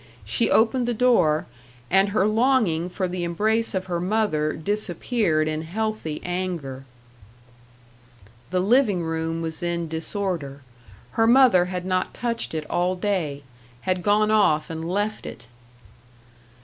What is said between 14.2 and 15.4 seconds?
off and left